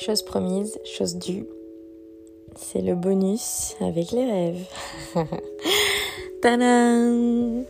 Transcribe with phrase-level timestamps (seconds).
[0.00, 1.46] Chose promise, chose due.
[2.56, 4.66] C'est le bonus avec les rêves.
[6.42, 7.64] Tadam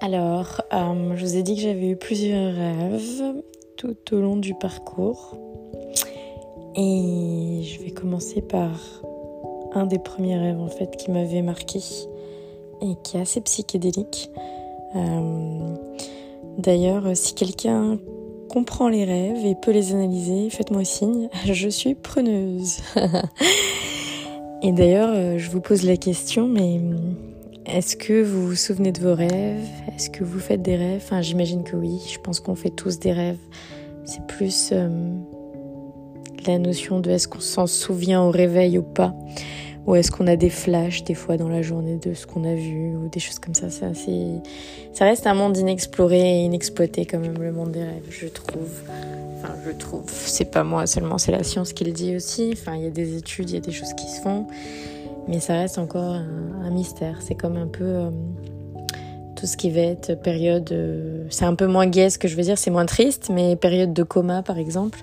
[0.00, 3.42] Alors, euh, je vous ai dit que j'avais eu plusieurs rêves
[3.76, 5.36] tout au long du parcours.
[6.76, 8.70] Et je vais commencer par
[9.74, 11.80] un des premiers rêves en fait qui m'avait marqué
[12.80, 14.30] et qui est assez psychédélique.
[14.94, 15.74] Euh,
[16.56, 17.98] d'ailleurs, si quelqu'un
[18.56, 22.78] comprend les rêves et peut les analyser, faites-moi signe, je suis preneuse.
[24.62, 26.80] et d'ailleurs, euh, je vous pose la question, mais
[27.66, 29.60] est-ce que vous vous souvenez de vos rêves?
[29.94, 31.02] Est-ce que vous faites des rêves?
[31.04, 33.36] Enfin, j'imagine que oui, je pense qu'on fait tous des rêves.
[34.06, 34.88] C'est plus euh,
[36.46, 39.14] la notion de est-ce qu'on s'en souvient au réveil ou pas
[39.86, 42.54] ou est-ce qu'on a des flashs des fois dans la journée de ce qu'on a
[42.54, 43.86] vu ou des choses comme ça ça,
[44.92, 48.82] ça reste un monde inexploré et inexploité quand même le monde des rêves, je trouve.
[49.38, 52.50] Enfin, je trouve, c'est pas moi seulement, c'est la science qui le dit aussi.
[52.52, 54.46] Enfin, il y a des études, il y a des choses qui se font,
[55.28, 57.18] mais ça reste encore un, mystère.
[57.20, 58.10] C'est comme un peu euh,
[59.36, 60.72] tout ce qui va être période.
[60.72, 63.54] Euh, c'est un peu moins gai ce que je veux dire, c'est moins triste, mais
[63.54, 64.98] période de coma par exemple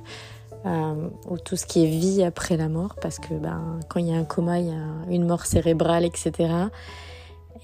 [0.65, 4.07] euh, ou tout ce qui est vie après la mort, parce que ben, quand il
[4.07, 6.31] y a un coma, il y a une mort cérébrale, etc.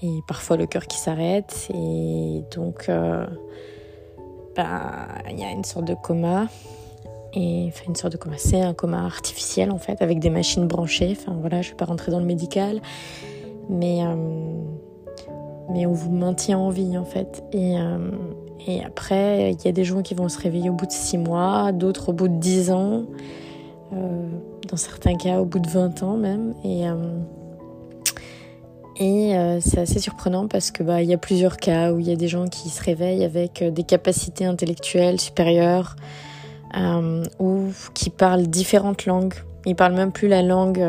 [0.02, 3.26] Et parfois le cœur qui s'arrête, et donc euh,
[4.56, 6.48] ben, il y a une sorte de coma.
[7.32, 11.16] Et une sorte de coma, c'est un coma artificiel en fait, avec des machines branchées.
[11.18, 12.80] Enfin voilà, je vais pas rentrer dans le médical,
[13.68, 14.16] mais euh,
[15.70, 17.44] mais on vous maintient en vie en fait.
[17.54, 18.10] Euh,
[18.66, 21.18] et après, il y a des gens qui vont se réveiller au bout de 6
[21.18, 23.04] mois, d'autres au bout de 10 ans,
[23.92, 24.28] euh,
[24.68, 26.54] dans certains cas au bout de 20 ans même.
[26.64, 26.94] Et, euh,
[29.00, 32.12] euh, c'est assez surprenant parce que bah, il y a plusieurs cas où il y
[32.12, 35.96] a des gens qui se réveillent avec des capacités intellectuelles supérieures
[37.38, 39.34] ou qui parlent différentes langues.
[39.64, 40.86] Ils parlent même plus la langue,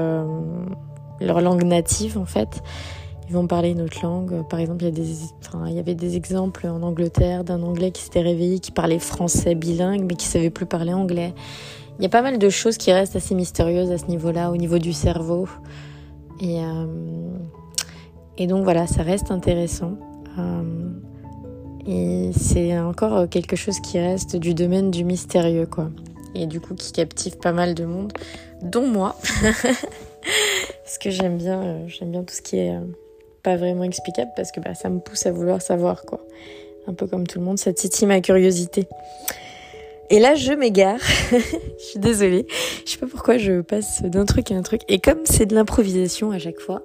[1.21, 2.61] leur langue native en fait
[3.31, 4.45] ils vont parler une autre langue.
[4.49, 8.71] Par exemple, il y, avait des exemples en Angleterre d'un Anglais qui s'était réveillé, qui
[8.71, 11.33] parlait français bilingue, mais qui savait plus parler anglais.
[11.97, 14.57] Il y a pas mal de choses qui restent assez mystérieuses à ce niveau-là, au
[14.57, 15.47] niveau du cerveau.
[16.41, 19.93] Et, euh, donc voilà, ça reste intéressant.
[20.37, 20.89] Euh,
[21.87, 25.89] et c'est encore quelque chose qui reste du domaine du mystérieux, quoi.
[26.35, 28.11] Et du coup, qui captive pas mal de monde,
[28.61, 29.15] dont moi.
[30.83, 32.75] Parce que j'aime bien, euh, j'aime bien tout ce qui est
[33.43, 36.25] pas vraiment explicable parce que bah, ça me pousse à vouloir savoir quoi.
[36.87, 38.87] Un peu comme tout le monde, ça titille ma curiosité.
[40.09, 40.99] Et là, je m'égare.
[41.31, 42.45] je suis désolée.
[42.85, 44.81] Je sais pas pourquoi je passe d'un truc à un truc.
[44.89, 46.81] Et comme c'est de l'improvisation à chaque fois,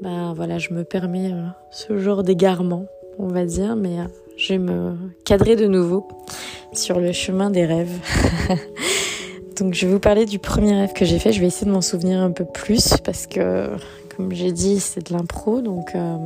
[0.00, 2.86] bah voilà, je me permets euh, ce genre d'égarement,
[3.18, 3.76] on va dire.
[3.76, 4.04] Mais euh,
[4.38, 4.94] je vais me
[5.26, 6.08] cadrer de nouveau
[6.72, 7.98] sur le chemin des rêves.
[9.58, 11.32] Donc je vais vous parler du premier rêve que j'ai fait.
[11.32, 13.68] Je vais essayer de m'en souvenir un peu plus parce que
[14.16, 16.16] comme j'ai dit, c'est de l'impro, donc, euh,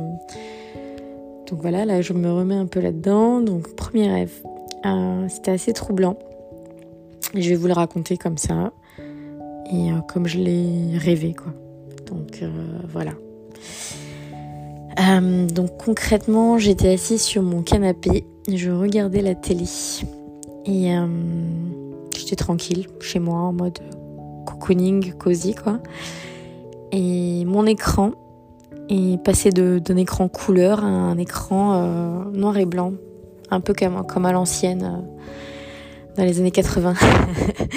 [1.49, 3.41] donc voilà, là je me remets un peu là-dedans.
[3.41, 4.33] Donc premier rêve,
[4.85, 6.17] euh, c'était assez troublant.
[7.33, 8.71] Je vais vous le raconter comme ça
[9.71, 11.53] et euh, comme je l'ai rêvé, quoi.
[12.05, 12.41] Donc
[12.87, 13.11] voilà.
[15.49, 19.65] donc concrètement, j'étais assise sur mon canapé, je regardais la télé
[20.65, 20.93] et
[22.15, 23.79] j'étais tranquille chez moi en mode
[24.45, 25.81] cocooning, cosy quoi.
[26.91, 28.11] Et mon écran
[28.89, 32.93] est passé d'un écran couleur à un écran euh, noir et blanc,
[33.49, 35.01] un peu comme, à l'ancienne, euh,
[36.15, 36.93] dans les années 80.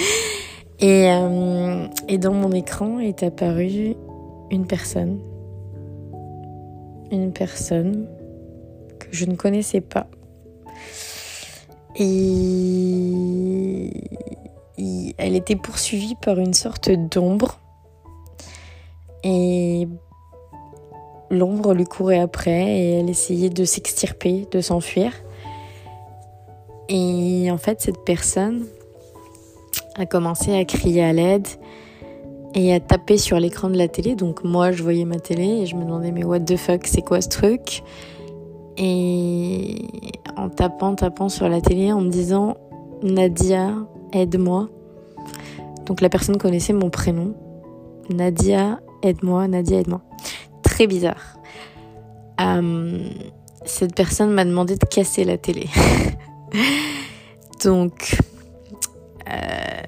[0.80, 3.96] et, euh, et dans mon écran est apparue
[4.50, 5.18] une personne.
[7.10, 8.06] Une personne
[8.98, 10.06] que je ne connaissais pas.
[11.96, 13.90] Et
[15.18, 17.58] elle était poursuivie par une sorte d'ombre
[19.24, 19.88] et
[21.30, 25.12] l'ombre lui courait après et elle essayait de s'extirper, de s'enfuir.
[26.88, 28.66] Et en fait, cette personne
[29.96, 31.46] a commencé à crier à l'aide
[32.54, 34.16] et à taper sur l'écran de la télé.
[34.16, 37.02] Donc moi, je voyais ma télé et je me demandais mais what the fuck, c'est
[37.02, 37.82] quoi ce truc?
[38.76, 39.76] Et
[40.36, 42.56] en tapant, tapant sur la télé, en me disant
[43.02, 43.74] Nadia,
[44.12, 44.68] aide-moi.
[45.86, 47.34] Donc la personne connaissait mon prénom.
[48.08, 50.00] Nadia, aide-moi, Nadia, aide-moi.
[50.62, 51.38] Très bizarre.
[52.40, 53.08] Euh,
[53.64, 55.68] cette personne m'a demandé de casser la télé.
[57.64, 58.16] Donc,
[59.28, 59.80] euh,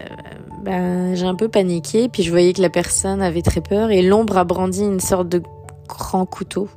[0.62, 4.03] ben, j'ai un peu paniqué, puis je voyais que la personne avait très peur, et
[4.03, 5.43] l'ombre a brandi une sorte de
[5.88, 6.69] grand couteau,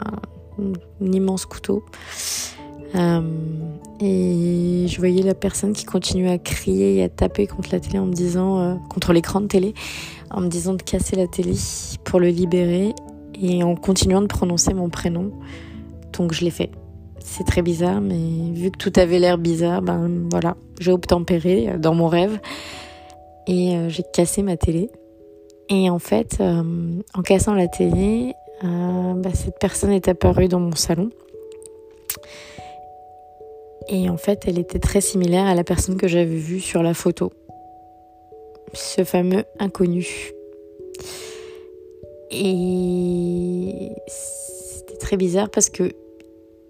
[0.00, 1.84] un, immense couteau,
[2.94, 7.98] et je voyais la personne qui continuait à crier et à taper contre la télé
[7.98, 9.74] en me disant, euh, contre l'écran de télé,
[10.30, 11.54] en me disant de casser la télé
[12.04, 12.94] pour le libérer
[13.40, 15.32] et en continuant de prononcer mon prénom.
[16.12, 16.70] Donc je l'ai fait.
[17.20, 21.94] C'est très bizarre, mais vu que tout avait l'air bizarre, ben voilà, j'ai obtempéré dans
[21.94, 22.38] mon rêve
[23.46, 24.90] et euh, j'ai cassé ma télé.
[25.70, 31.08] Et en fait, en cassant la télé, bah, cette personne est apparue dans mon salon.
[33.88, 36.94] Et en fait, elle était très similaire à la personne que j'avais vue sur la
[36.94, 37.32] photo.
[38.72, 40.32] Ce fameux inconnu.
[42.30, 45.92] Et c'était très bizarre parce que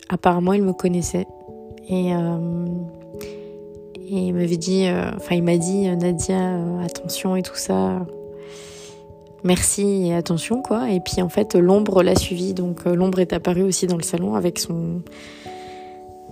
[0.08, 1.26] apparemment il me connaissait.
[1.88, 2.66] Et, euh,
[3.96, 8.05] et il m'avait dit, euh, enfin il m'a dit Nadia, euh, attention et tout ça.
[9.44, 10.90] Merci et attention quoi.
[10.90, 14.34] Et puis en fait l'ombre l'a suivi, donc l'ombre est apparue aussi dans le salon
[14.34, 15.02] avec son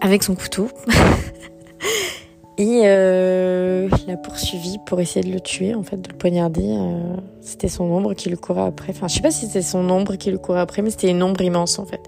[0.03, 0.69] avec son couteau.
[2.59, 6.77] Et euh, l'a poursuivi pour essayer de le tuer, en fait, de le poignarder.
[6.79, 8.91] Euh, c'était son ombre qui le courait après.
[8.91, 11.23] Enfin, je sais pas si c'était son ombre qui le courait après, mais c'était une
[11.23, 12.03] ombre immense, en fait.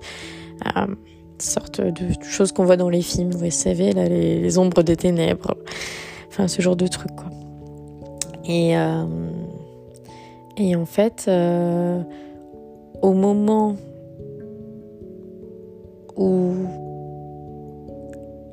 [0.77, 0.87] Euh,
[1.39, 5.57] sorte de chose qu'on voit dans les films, vous savez, les, ombres des ténèbres.
[6.29, 7.31] Enfin, ce genre de truc, quoi.
[8.47, 9.05] Et, euh,
[10.57, 12.03] et en fait, euh,
[13.03, 13.77] au moment
[16.17, 16.53] où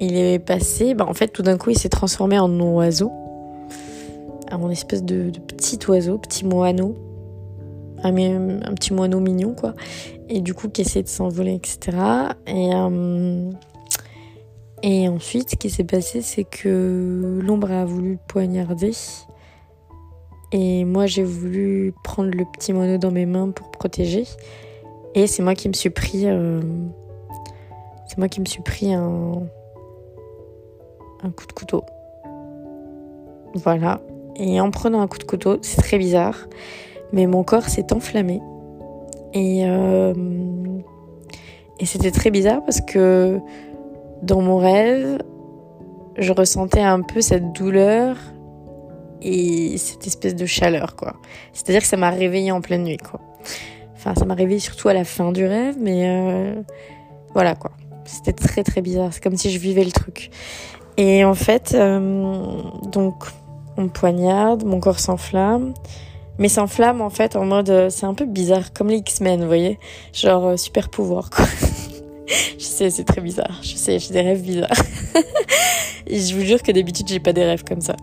[0.02, 3.12] il est passé, bah en fait tout d'un coup il s'est transformé en oiseau,
[4.52, 6.98] en espèce de, petit oiseau, petit moineau,
[8.04, 9.76] un, un, petit moineau mignon quoi,
[10.28, 11.98] et du coup qui essaie de s'envoler etc.
[12.48, 13.52] Et, euh,
[14.82, 18.94] et ensuite ce qui s'est passé c'est que l'ombre a voulu poignarder.
[20.52, 24.26] Et moi j'ai voulu prendre le petit moineau dans mes mains pour protéger.
[25.14, 26.24] Et c'est moi qui me suis pris.
[26.26, 26.60] Euh,
[28.08, 29.44] c'est moi qui me suis pris un,
[31.24, 31.84] un coup de couteau.
[33.56, 34.02] Voilà.
[34.36, 36.48] Et en prenant un coup de couteau, c'est très bizarre,
[37.12, 38.42] mais mon corps s'est enflammé.
[39.34, 40.14] Et, euh,
[41.80, 43.40] et c'était très bizarre parce que
[44.22, 45.20] dans mon rêve,
[46.18, 48.18] je ressentais un peu cette douleur
[49.22, 51.16] et cette espèce de chaleur, quoi.
[51.54, 53.20] C'est-à-dire que ça m'a réveillée en pleine nuit, quoi.
[53.96, 56.62] Enfin, ça m'a réveillée surtout à la fin du rêve, mais euh,
[57.34, 57.72] voilà, quoi.
[58.06, 59.14] C'était très très bizarre.
[59.14, 60.32] C'est comme si je vivais le truc.
[60.98, 62.62] Et en fait, euh,
[62.92, 63.26] donc,
[63.78, 65.74] on me poignarde, mon corps s'enflamme.
[66.40, 69.48] Mais s'enflamme en fait en mode, euh, c'est un peu bizarre, comme les X-Men, vous
[69.48, 69.78] voyez
[70.14, 71.46] Genre euh, super pouvoir, quoi.
[72.58, 73.60] je sais, c'est très bizarre.
[73.62, 74.70] Je sais, j'ai des rêves bizarres.
[76.08, 77.96] Et je vous jure que d'habitude, j'ai pas des rêves comme ça.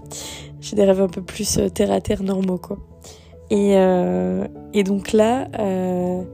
[0.60, 2.78] J'ai des rêves un peu plus terre à terre normaux, quoi.
[3.50, 3.72] Et,
[4.74, 6.26] et donc là, mon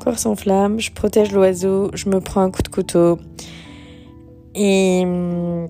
[0.00, 3.18] corps s'enflamme, je protège l'oiseau, je me prends un coup de couteau.
[4.54, 5.68] Et hum,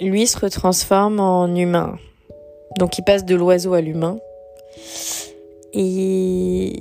[0.00, 1.96] lui se retransforme en humain.
[2.78, 4.18] Donc il passe de l'oiseau à l'humain.
[5.72, 6.72] Et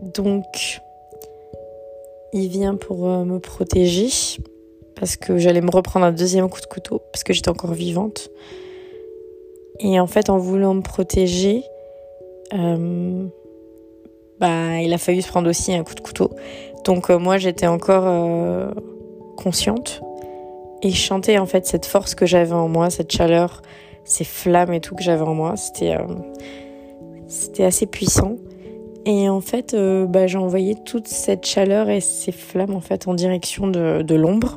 [0.00, 0.80] donc
[2.32, 4.08] il vient pour euh, me protéger
[4.96, 8.30] parce que j'allais me reprendre un deuxième coup de couteau parce que j'étais encore vivante.
[9.80, 11.64] Et en fait, en voulant me protéger,
[12.54, 13.26] euh,
[14.38, 16.30] bah, il a fallu se prendre aussi un coup de couteau.
[16.84, 18.70] Donc euh, moi j'étais encore euh,
[19.36, 20.00] consciente
[20.82, 23.62] et je chantais en fait cette force que j'avais en moi, cette chaleur,
[24.04, 25.56] ces flammes et tout que j'avais en moi.
[25.56, 26.04] C'était euh,
[27.28, 28.36] c'était assez puissant.
[29.04, 29.74] Et en fait,
[30.08, 34.14] bah, j'ai envoyé toute cette chaleur et ces flammes en fait en direction de, de
[34.14, 34.56] l'ombre.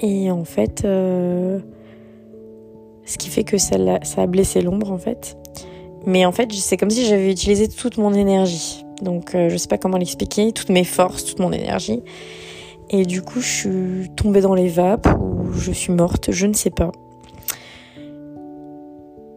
[0.00, 1.62] Et en fait, ce
[3.18, 5.38] qui fait que ça, ça a blessé l'ombre en fait.
[6.04, 8.83] Mais en fait, c'est comme si j'avais utilisé toute mon énergie.
[9.02, 12.02] Donc euh, je sais pas comment l'expliquer, toutes mes forces, toute mon énergie.
[12.90, 16.52] Et du coup, je suis tombée dans les vapes ou je suis morte, je ne
[16.52, 16.92] sais pas.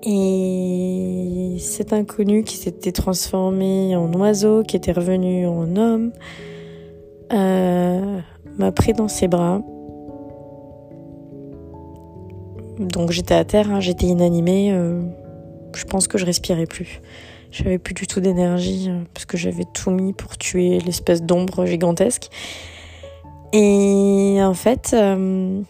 [0.03, 6.11] Et cet inconnu qui s'était transformé en oiseau, qui était revenu en homme,
[7.33, 8.19] euh,
[8.57, 9.61] m'a pris dans ses bras.
[12.79, 14.71] Donc j'étais à terre, hein, j'étais inanimée.
[14.71, 15.01] Euh,
[15.75, 17.01] je pense que je respirais plus.
[17.51, 21.65] J'avais plus du tout d'énergie euh, parce que j'avais tout mis pour tuer l'espèce d'ombre
[21.65, 22.29] gigantesque.
[23.53, 25.61] Et en fait, euh,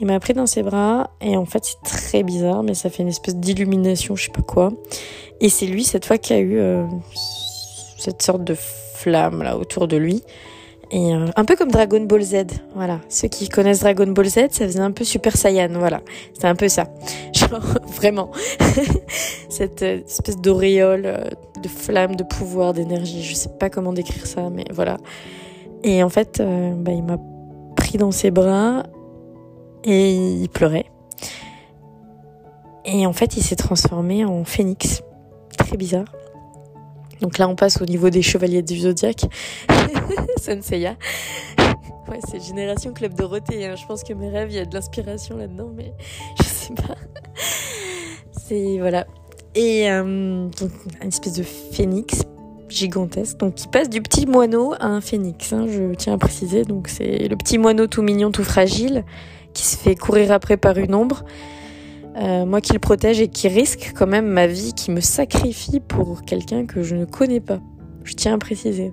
[0.00, 3.02] il m'a pris dans ses bras et en fait c'est très bizarre, mais ça fait
[3.02, 4.72] une espèce d'illumination, je sais pas quoi.
[5.40, 6.86] Et c'est lui cette fois qui a eu euh,
[7.98, 10.22] cette sorte de flamme là autour de lui.
[10.94, 12.44] Euh, un peu comme Dragon Ball Z,
[12.74, 13.00] voilà.
[13.08, 16.02] Ceux qui connaissent Dragon Ball Z, ça faisait un peu Super Saiyan, voilà.
[16.38, 16.88] C'est un peu ça.
[17.32, 18.30] Genre, vraiment.
[19.48, 21.24] Cette euh, espèce d'auréole, euh,
[21.62, 23.22] de flamme, de pouvoir, d'énergie.
[23.22, 24.98] Je sais pas comment décrire ça, mais voilà.
[25.82, 27.18] Et en fait, bah, il m'a
[27.76, 28.84] pris dans ses bras
[29.82, 30.86] et il pleurait.
[32.84, 35.02] Et en fait, il s'est transformé en phénix.
[35.58, 36.04] Très bizarre.
[37.22, 39.24] Donc là, on passe au niveau des chevaliers du zodiaque.
[40.40, 40.96] Senseiya.
[42.08, 43.64] Ouais, c'est Génération Club Dorothée.
[43.64, 43.76] Hein.
[43.76, 45.92] Je pense que mes rêves, il y a de l'inspiration là-dedans, mais
[46.38, 46.96] je sais pas.
[48.32, 49.06] C'est voilà.
[49.54, 52.22] Et euh, donc, une espèce de phénix
[52.68, 55.52] gigantesque, donc qui passe du petit moineau à un phénix.
[55.52, 56.64] Hein, je tiens à préciser.
[56.64, 59.04] Donc c'est le petit moineau tout mignon, tout fragile,
[59.54, 61.24] qui se fait courir après par une ombre.
[62.16, 65.80] Euh, moi qui le protège et qui risque quand même ma vie, qui me sacrifie
[65.80, 67.58] pour quelqu'un que je ne connais pas.
[68.04, 68.92] Je tiens à préciser.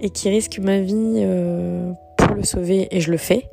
[0.00, 3.50] Et qui risque ma vie euh, pour le sauver, et je le fais.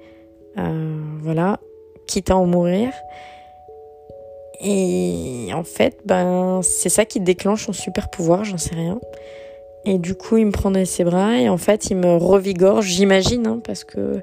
[0.57, 1.59] Euh, voilà,
[2.07, 2.91] quitte à en mourir.
[4.61, 8.99] Et en fait, ben, c'est ça qui déclenche son super pouvoir, j'en sais rien.
[9.85, 12.81] Et du coup, il me prend dans ses bras et en fait, il me revigore,
[12.81, 14.21] j'imagine, hein, parce que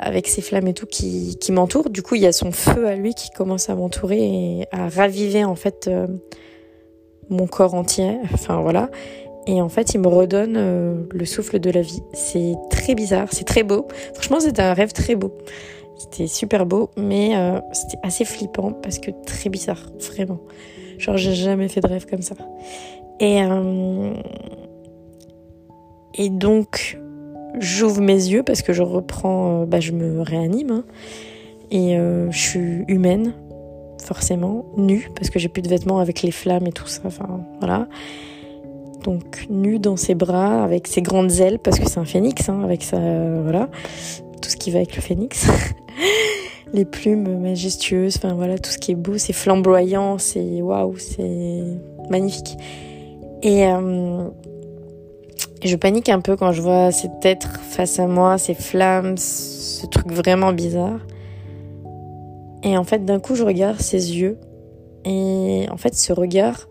[0.00, 2.86] avec ses flammes et tout qui, qui m'entourent, du coup, il y a son feu
[2.86, 6.06] à lui qui commence à m'entourer et à raviver en fait euh,
[7.28, 8.16] mon corps entier.
[8.32, 8.90] Enfin voilà.
[9.46, 12.02] Et en fait, il me redonne euh, le souffle de la vie.
[12.12, 13.88] C'est très bizarre, c'est très beau.
[14.14, 15.36] Franchement, c'était un rêve très beau.
[15.98, 20.40] C'était super beau, mais euh, c'était assez flippant parce que très bizarre, vraiment.
[20.98, 22.34] Genre, j'ai jamais fait de rêve comme ça.
[23.20, 23.40] Et,
[26.14, 26.98] et donc,
[27.58, 30.70] j'ouvre mes yeux parce que je reprends, euh, bah, je me réanime.
[30.70, 30.84] Hein.
[31.70, 31.96] et
[32.30, 33.34] je suis humaine,
[34.02, 37.02] forcément, nue, parce que j'ai plus de vêtements avec les flammes et tout ça.
[37.04, 37.86] Enfin, voilà.
[39.04, 42.62] Donc, nue dans ses bras, avec ses grandes ailes, parce que c'est un phénix, hein,
[42.64, 42.98] avec sa.
[43.42, 43.68] voilà.
[44.42, 45.46] Tout ce qui va avec le phénix.
[46.72, 51.62] les plumes majestueuses, enfin voilà, tout ce qui est beau, c'est flamboyant, c'est waouh, c'est
[52.10, 52.56] magnifique.
[53.42, 54.28] Et euh,
[55.68, 59.86] je panique un peu quand je vois cet être face à moi, ces flammes, ce
[59.86, 61.00] truc vraiment bizarre.
[62.62, 64.38] Et en fait, d'un coup, je regarde ses yeux.
[65.04, 66.68] Et en fait, ce regard,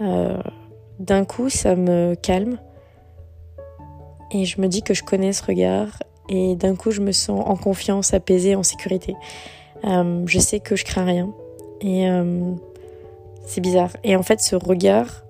[0.00, 0.38] euh,
[0.98, 2.58] d'un coup, ça me calme.
[4.30, 5.88] Et je me dis que je connais ce regard
[6.28, 9.16] et d'un coup je me sens en confiance, apaisée, en sécurité.
[9.84, 11.32] Euh, je sais que je crains rien
[11.80, 12.52] et euh,
[13.46, 13.90] c'est bizarre.
[14.04, 15.24] Et en fait ce regard,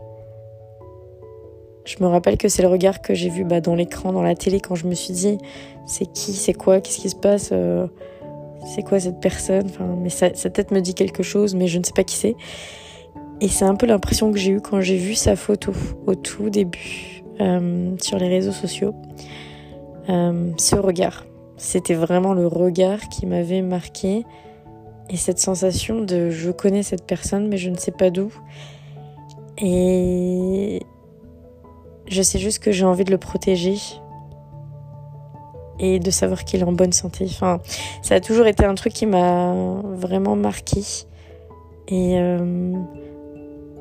[1.88, 4.34] je me rappelle que c'est le regard que j'ai vu bah, dans l'écran, dans la
[4.34, 5.38] télé quand je me suis dit
[5.86, 7.86] c'est qui, c'est quoi, qu'est-ce qui se passe, euh,
[8.66, 9.66] c'est quoi cette personne.
[9.70, 12.36] Enfin, mais sa, tête me dit quelque chose, mais je ne sais pas qui c'est.
[13.40, 15.72] Et c'est un peu l'impression que j'ai eue quand j'ai vu sa photo
[16.06, 17.22] au tout début
[18.00, 18.94] sur les réseaux sociaux.
[20.10, 21.24] Euh, ce regard.
[21.56, 24.24] C'était vraiment le regard qui m'avait marqué
[25.10, 28.32] et cette sensation de je connais cette personne mais je ne sais pas d'où.
[29.58, 30.80] Et
[32.10, 33.76] je sais juste que j'ai envie de le protéger
[35.78, 37.26] et de savoir qu'il est en bonne santé.
[37.28, 37.60] Enfin,
[38.02, 39.54] ça a toujours été un truc qui m'a
[39.94, 40.82] vraiment marqué.
[41.88, 42.72] Et euh,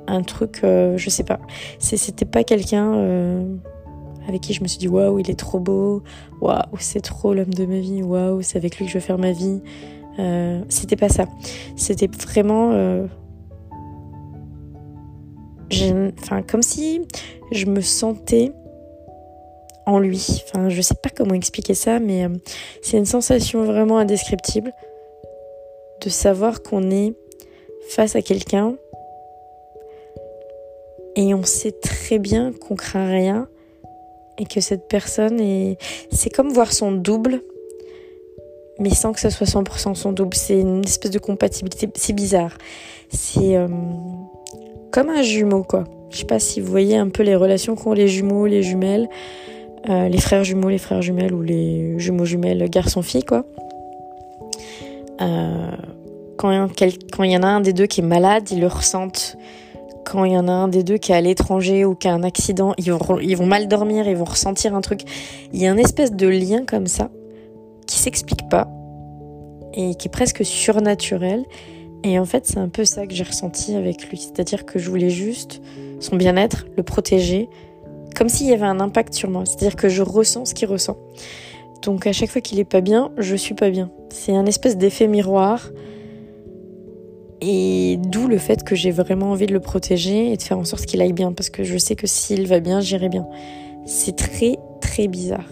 [0.07, 1.39] un truc, euh, je sais pas,
[1.79, 2.93] c'était pas quelqu'un
[4.27, 6.03] avec qui je me suis dit waouh, il est trop beau,
[6.41, 9.17] waouh, c'est trop l'homme de ma vie, waouh, c'est avec lui que je vais faire
[9.17, 9.62] ma vie.
[10.19, 11.25] Euh, c'était pas ça.
[11.75, 13.07] C'était vraiment.
[15.71, 17.01] Enfin, comme si
[17.51, 18.51] je me sentais
[19.86, 20.43] en lui.
[20.45, 22.29] Enfin, je sais pas comment expliquer ça, mais euh,
[22.81, 24.74] c'est une sensation vraiment indescriptible
[26.01, 27.13] de savoir qu'on est
[27.89, 28.75] face à quelqu'un
[31.15, 33.47] et on sait très bien qu'on craint rien
[34.38, 35.77] et que cette personne est...
[36.12, 37.41] C'est comme voir son double,
[38.79, 40.36] mais sans que ce soit 100% son double.
[40.36, 41.89] C'est une espèce de compatibilité.
[41.95, 42.55] C'est bizarre.
[43.09, 43.67] C'est euh,
[44.91, 45.84] comme un jumeau, quoi.
[46.10, 49.10] Je sais pas si vous voyez un peu les relations qu'ont les jumeaux, les jumelles,
[49.89, 53.46] euh, les frères jumeaux, les frères jumelles ou les jumeaux jumelles, garçon-fille, quoi.
[55.22, 55.72] Euh,
[56.38, 59.38] quand il y en a un des deux qui est malade, ils le ressentent
[60.08, 62.13] quand il y en a un des deux qui est à l'étranger ou qui a
[62.13, 65.01] un accident, ils vont, ils vont mal dormir, ils vont ressentir un truc.
[65.53, 67.10] Il y a un espèce de lien comme ça
[67.88, 68.70] qui s'explique pas
[69.74, 71.44] et qui est presque surnaturel.
[72.04, 74.18] Et en fait, c'est un peu ça que j'ai ressenti avec lui.
[74.18, 75.62] C'est-à-dire que je voulais juste
[76.00, 77.50] son bien-être, le protéger,
[78.16, 79.46] comme s'il y avait un impact sur moi.
[79.46, 80.98] C'est-à-dire que je ressens ce qu'il ressent.
[81.82, 83.92] Donc à chaque fois qu'il est pas bien, je suis pas bien.
[84.10, 85.70] C'est un espèce d'effet miroir
[87.42, 90.66] et d'où le fait que j'ai vraiment envie de le protéger et de faire en
[90.66, 93.27] sorte qu'il aille bien, parce que je sais que s'il va bien, j'irai bien.
[93.86, 95.46] C'est très très bizarre.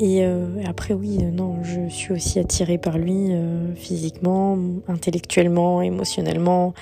[0.00, 5.82] Et euh, après oui, euh, non, je suis aussi attirée par lui euh, physiquement, intellectuellement,
[5.82, 6.72] émotionnellement,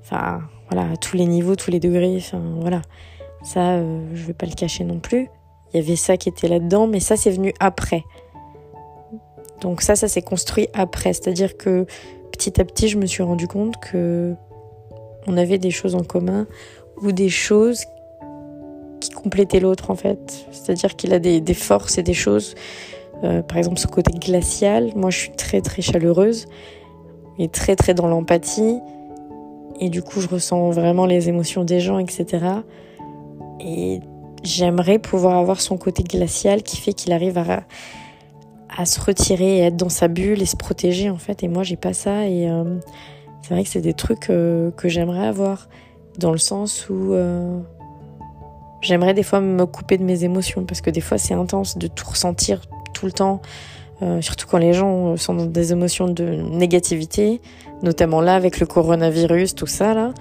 [0.00, 2.82] enfin voilà, à tous les niveaux, tous les degrés, enfin voilà.
[3.42, 5.28] Ça, je vais pas le cacher non plus.
[5.72, 8.02] il y avait ça qui était là-dedans, mais ça c'est venu après.
[9.60, 11.12] Donc ça, ça s'est construit après.
[11.12, 11.86] C'est-à-dire que
[12.32, 14.34] petit à petit, je me suis rendu compte que
[15.28, 16.46] on avait des choses en commun
[17.02, 17.84] ou des choses
[19.26, 20.46] qui complétaient l'autre en fait.
[20.52, 22.54] C'est-à-dire qu'il a des, forces et des choses.
[23.24, 24.92] Euh, par exemple, ce côté glacial.
[24.94, 26.46] Moi, je suis très très chaleureuse
[27.38, 28.78] et très très dans l'empathie.
[29.80, 32.44] Et du coup, je ressens vraiment les émotions des gens, etc.
[33.60, 34.00] Et
[34.42, 39.76] j'aimerais pouvoir avoir son côté glacial qui fait qu'il arrive à, se retirer et être
[39.76, 41.42] dans sa bulle et se protéger en fait.
[41.42, 42.26] Et moi, j'ai pas ça.
[42.28, 42.78] Et euh,
[43.42, 45.68] c'est vrai que c'est des trucs euh, que j'aimerais avoir
[46.18, 47.14] dans le sens où
[48.80, 51.86] j'aimerais des fois me couper de mes émotions parce que des fois c'est intense de
[51.86, 52.62] tout ressentir
[52.94, 53.40] tout le temps.
[54.20, 57.40] surtout quand les gens sont dans des émotions de négativité,
[57.82, 60.12] notamment là avec le coronavirus, tout ça là.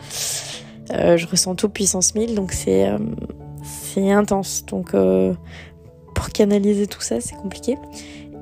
[0.90, 2.90] je ressens tout puissance 1000, donc c'est
[4.12, 4.66] intense.
[4.66, 4.94] Donc
[6.16, 7.78] pour canaliser tout ça, c'est compliqué.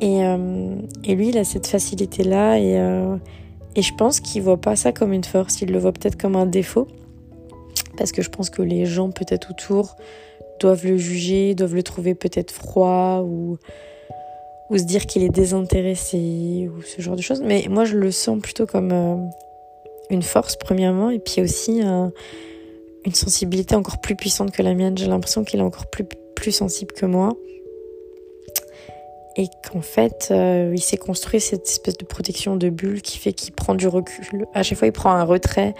[0.01, 3.15] Euh, et, lui, il a cette facilité-là et, euh,
[3.75, 6.35] et je pense qu'il voit pas ça comme une force, il le voit peut-être comme
[6.35, 6.87] un défaut.
[7.97, 9.95] Parce que je pense que les gens peut-être autour
[10.59, 13.57] doivent le juger, doivent le trouver peut-être froid ou,
[14.75, 17.43] se dire qu'il est désintéressé ou ce genre de choses.
[17.43, 19.15] Mais moi, je le sens plutôt comme euh,
[20.09, 24.97] une force, premièrement, et puis aussi une sensibilité encore plus puissante que la mienne.
[24.97, 27.37] J'ai l'impression qu'il est encore plus sensible que moi
[29.35, 33.33] et qu'en fait, euh, il s'est construit cette espèce de protection de bulle qui fait
[33.33, 34.45] qu'il prend du recul.
[34.53, 35.73] À chaque fois, il prend un retrait.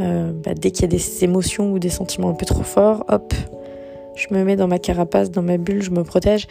[0.00, 3.04] Euh, bah, dès qu'il y a des émotions ou des sentiments un peu trop forts,
[3.08, 3.34] hop,
[4.14, 6.46] je me mets dans ma carapace, dans ma bulle, je me protège.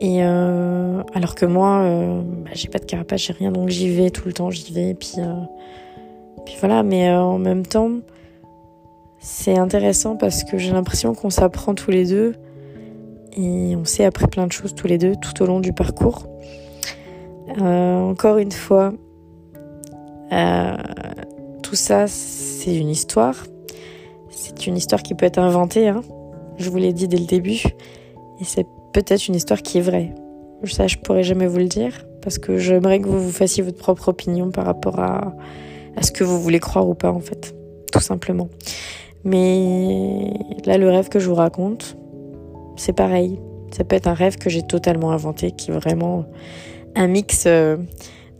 [0.00, 1.84] Et euh, alors que moi,
[2.44, 4.90] bah, j'ai pas de carapace, j'ai rien, donc j'y vais tout le temps, j'y vais.
[4.90, 5.14] Et puis,
[6.44, 7.90] puis voilà, mais en même temps,
[9.20, 12.34] c'est intéressant parce que j'ai l'impression qu'on s'apprend tous les deux
[13.36, 16.26] et on s'est appris plein de choses tous les deux tout au long du parcours.
[17.60, 18.92] Euh, encore une fois,
[20.32, 20.76] euh,
[21.62, 23.36] tout ça c'est une histoire.
[24.30, 26.02] C'est une histoire qui peut être inventée, hein.
[26.58, 27.62] je vous l'ai dit dès le début,
[28.38, 30.14] et c'est peut-être une histoire qui est vraie.
[30.64, 33.78] Ça, je pourrais jamais vous le dire, parce que j'aimerais que vous vous fassiez votre
[33.78, 35.34] propre opinion par rapport à,
[35.96, 37.54] à ce que vous voulez croire ou pas, en fait,
[37.92, 38.48] tout simplement.
[39.24, 40.32] Mais
[40.64, 41.96] là, le rêve que je vous raconte,
[42.76, 43.38] c'est pareil.
[43.72, 46.24] Ça peut être un rêve que j'ai totalement inventé, qui est vraiment
[46.94, 47.76] un mix euh,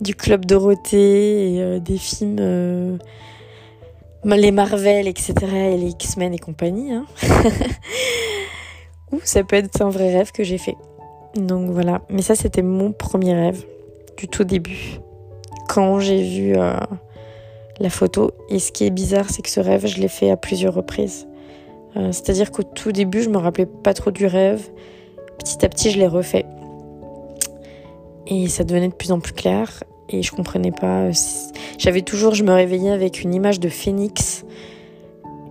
[0.01, 2.97] du Club Dorothée et euh, des films, euh,
[4.23, 6.91] les Marvel, etc., et les X-Men et compagnie.
[6.93, 7.05] Hein.
[9.11, 10.75] Ou ça peut être un vrai rêve que j'ai fait.
[11.35, 12.01] Donc voilà.
[12.09, 13.63] Mais ça, c'était mon premier rêve
[14.17, 14.99] du tout début.
[15.69, 16.55] Quand j'ai vu
[17.79, 18.31] la photo.
[18.49, 21.27] Et ce qui est bizarre, c'est que ce rêve, je l'ai fait à plusieurs reprises.
[21.97, 24.69] Euh, c'est-à-dire qu'au tout début, je me rappelais pas trop du rêve.
[25.39, 26.45] Petit à petit, je l'ai refait.
[28.27, 29.83] Et ça devenait de plus en plus clair.
[30.09, 31.01] Et je comprenais pas.
[31.01, 31.11] Euh,
[31.77, 34.45] j'avais toujours, je me réveillais avec une image de phénix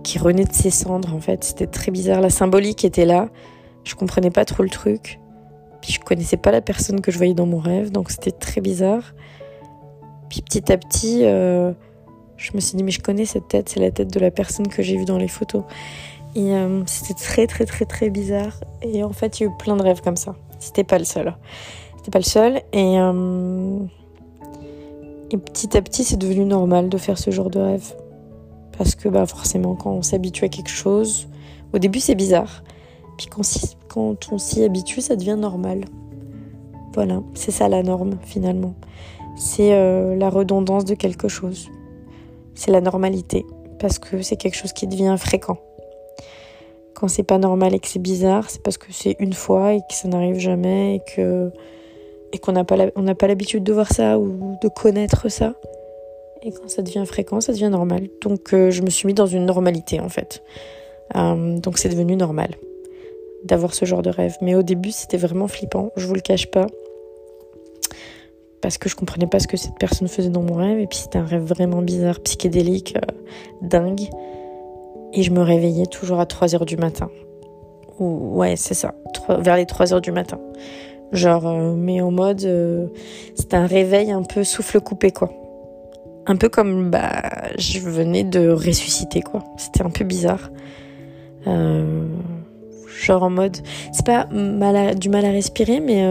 [0.03, 1.43] qui renaît de ses cendres, en fait.
[1.43, 2.21] C'était très bizarre.
[2.21, 3.29] La symbolique était là.
[3.83, 5.19] Je comprenais pas trop le truc.
[5.81, 8.61] Puis je connaissais pas la personne que je voyais dans mon rêve, donc c'était très
[8.61, 9.13] bizarre.
[10.29, 11.71] Puis petit à petit, euh,
[12.35, 14.67] je me suis dit, mais je connais cette tête, c'est la tête de la personne
[14.67, 15.63] que j'ai vue dans les photos.
[16.37, 18.53] Et euh, c'était très très très très bizarre.
[18.83, 20.35] Et en fait, il y a eu plein de rêves comme ça.
[20.59, 21.35] C'était pas le seul.
[21.97, 22.61] C'était pas le seul.
[22.73, 23.79] Et, euh,
[25.31, 27.95] et petit à petit, c'est devenu normal de faire ce genre de rêve.
[28.77, 31.27] Parce que bah, forcément, quand on s'habitue à quelque chose,
[31.73, 32.63] au début c'est bizarre.
[33.17, 33.41] Puis quand,
[33.87, 35.85] quand on s'y habitue, ça devient normal.
[36.93, 38.75] Voilà, c'est ça la norme finalement.
[39.35, 41.71] C'est euh, la redondance de quelque chose.
[42.53, 43.43] C'est la normalité.
[43.79, 45.57] Parce que c'est quelque chose qui devient fréquent
[46.97, 49.79] quand c'est pas normal et que c'est bizarre, c'est parce que c'est une fois et
[49.79, 51.51] que ça n'arrive jamais et que
[52.33, 55.53] et qu'on n'a pas on pas l'habitude de voir ça ou de connaître ça.
[56.41, 58.07] Et quand ça devient fréquent, ça devient normal.
[58.21, 60.41] Donc euh, je me suis mis dans une normalité en fait.
[61.15, 62.49] Euh, donc c'est devenu normal
[63.43, 64.35] d'avoir ce genre de rêve.
[64.41, 66.65] Mais au début, c'était vraiment flippant, je vous le cache pas.
[68.59, 70.79] Parce que je comprenais pas ce que cette personne faisait dans mon rêve.
[70.79, 73.13] Et puis c'était un rêve vraiment bizarre, psychédélique, euh,
[73.61, 74.09] dingue.
[75.13, 77.09] Et je me réveillais toujours à 3 heures du matin.
[77.99, 78.93] ouais, c'est ça,
[79.39, 80.39] vers les 3 heures du matin.
[81.11, 82.87] Genre, euh, mais en mode, euh,
[83.35, 85.31] c'était un réveil un peu souffle coupé, quoi.
[86.25, 87.21] Un peu comme, bah,
[87.57, 89.43] je venais de ressusciter, quoi.
[89.57, 90.51] C'était un peu bizarre.
[91.47, 92.07] Euh,
[92.99, 93.57] genre en mode,
[93.93, 96.03] c'est pas du mal à respirer, mais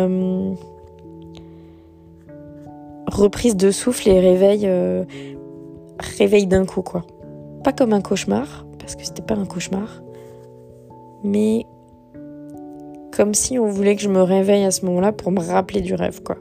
[3.07, 4.67] reprise de souffle et réveil,
[6.19, 7.05] réveil d'un coup, quoi.
[7.65, 10.01] Pas comme un cauchemar, parce que c'était pas un cauchemar,
[11.25, 11.67] mais
[13.11, 15.93] comme si on voulait que je me réveille à ce moment-là pour me rappeler du
[15.95, 16.37] rêve, quoi.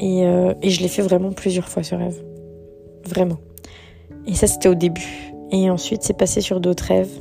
[0.00, 2.18] Et, euh, je l'ai fait vraiment plusieurs fois ce rêve.
[3.04, 3.36] Vraiment.
[4.26, 5.34] Et ça, c'était au début.
[5.50, 7.12] Et ensuite, c'est passé sur d'autres rêves.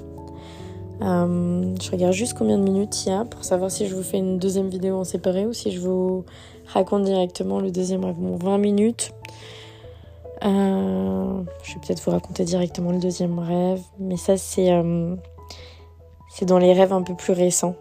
[1.02, 4.04] Euh, je regarde juste combien de minutes il y a pour savoir si je vous
[4.04, 6.24] fais une deuxième vidéo en séparé ou si je vous
[6.68, 8.16] raconte directement le deuxième rêve.
[8.18, 9.12] Bon, 20 minutes.
[10.44, 15.16] Euh, je vais peut-être vous raconter directement le deuxième rêve, mais ça c'est euh,
[16.30, 17.76] c'est dans les rêves un peu plus récents.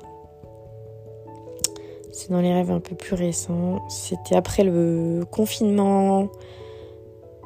[2.12, 3.80] C'est dans les rêves un peu plus récents.
[3.88, 6.28] C'était après le confinement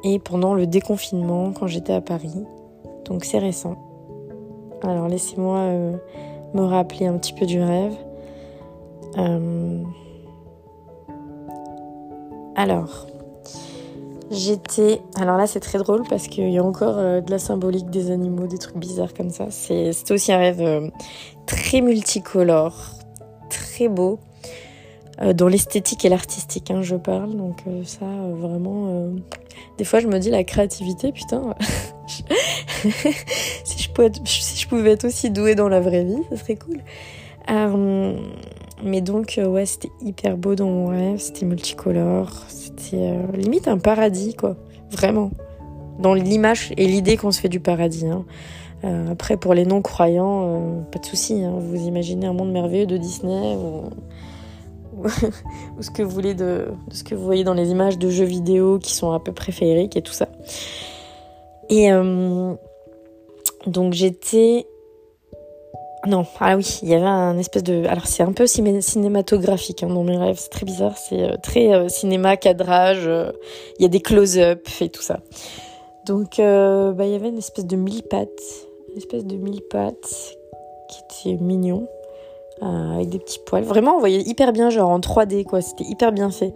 [0.03, 2.45] et pendant le déconfinement quand j'étais à Paris.
[3.05, 3.75] Donc c'est récent.
[4.83, 5.97] Alors laissez-moi euh,
[6.53, 7.95] me rappeler un petit peu du rêve.
[12.59, 13.07] Alors,
[14.31, 15.01] J'étais.
[15.15, 18.11] Alors là, c'est très drôle parce qu'il y a encore euh, de la symbolique des
[18.11, 19.47] animaux, des trucs bizarres comme ça.
[19.49, 20.87] C'était aussi un rêve euh,
[21.47, 22.77] très multicolore,
[23.49, 24.19] très beau,
[25.21, 27.35] euh, dans l'esthétique et l'artistique, hein, je parle.
[27.35, 29.09] Donc, ça, vraiment.
[29.79, 31.55] Des fois, je me dis la créativité, putain.
[32.07, 32.23] si,
[33.79, 34.21] je pouvais être...
[34.25, 36.81] si je pouvais être aussi douée dans la vraie vie, ça serait cool.
[38.83, 43.77] Mais donc, ouais, c'était hyper beau dans mon rêve, c'était multicolore, c'était euh, limite un
[43.77, 44.55] paradis, quoi.
[44.91, 45.31] Vraiment.
[45.99, 48.07] Dans l'image et l'idée qu'on se fait du paradis.
[48.07, 48.25] Hein.
[48.85, 51.43] Euh, après, pour les non-croyants, euh, pas de souci.
[51.43, 51.55] Hein.
[51.59, 53.89] Vous imaginez un monde merveilleux de Disney ou,
[54.97, 58.09] ou ce que vous voulez de, de, ce que vous voyez dans les images de
[58.09, 60.29] jeux vidéo qui sont à peu près féeriques et tout ça.
[61.69, 61.91] Et
[63.67, 64.65] donc j'étais
[66.09, 67.85] non, ah oui, il y avait un espèce de...
[67.85, 71.73] Alors c'est un peu cinématographique hein, dans mes rêves, c'est très bizarre, c'est euh, très
[71.73, 73.31] euh, cinéma, cadrage, euh,
[73.77, 75.19] il y a des close-up et tout ça.
[76.05, 78.41] Donc bah, il y avait une espèce de mille pattes,
[78.91, 80.35] une espèce de mille pattes
[80.89, 81.87] qui était mignon,
[82.61, 83.63] avec des petits poils.
[83.63, 86.51] Vraiment, on voyait hyper bien, genre en 3D, quoi, c'était hyper bien fait.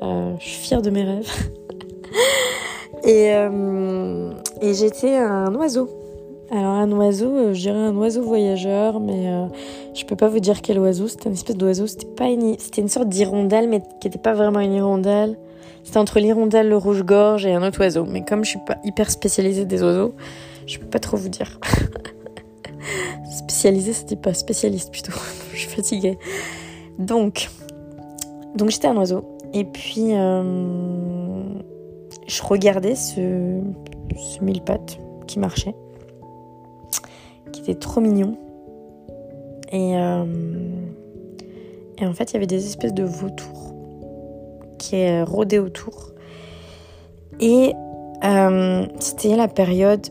[0.00, 1.30] je suis fière de mes rêves.
[3.04, 3.34] et
[4.62, 6.03] et j'étais un oiseau.
[6.50, 9.46] Alors un oiseau, euh, je dirais un oiseau voyageur, mais euh,
[9.94, 11.08] je peux pas vous dire quel oiseau.
[11.08, 11.86] C'était une espèce d'oiseau.
[11.86, 15.38] C'était pas une, c'était une sorte d'hirondelle, mais qui était pas vraiment une hirondelle.
[15.84, 18.04] C'était entre l'hirondelle, le rouge-gorge et un autre oiseau.
[18.04, 20.14] Mais comme je suis pas hyper spécialisée des oiseaux,
[20.66, 21.58] je peux pas trop vous dire.
[23.30, 25.12] spécialisée, c'était pas spécialiste plutôt.
[25.52, 26.18] je suis fatiguée.
[26.98, 27.48] Donc,
[28.54, 29.24] donc j'étais un oiseau.
[29.54, 31.42] Et puis, euh,
[32.26, 33.60] je regardais ce,
[34.16, 35.74] ce mille pattes qui marchait
[37.54, 38.36] qui était trop mignon.
[39.70, 40.24] Et, euh,
[41.98, 43.74] et en fait, il y avait des espèces de vautours
[44.78, 46.10] qui rôdaient autour.
[47.40, 47.72] Et
[48.24, 50.06] euh, c'était la période